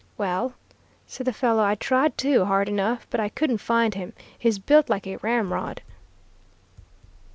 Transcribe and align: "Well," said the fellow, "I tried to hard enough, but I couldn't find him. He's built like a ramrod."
"Well," 0.17 0.55
said 1.05 1.27
the 1.27 1.31
fellow, 1.31 1.61
"I 1.63 1.75
tried 1.75 2.17
to 2.17 2.45
hard 2.45 2.67
enough, 2.67 3.05
but 3.11 3.19
I 3.19 3.29
couldn't 3.29 3.59
find 3.59 3.93
him. 3.93 4.13
He's 4.35 4.57
built 4.57 4.89
like 4.89 5.05
a 5.05 5.17
ramrod." 5.17 5.83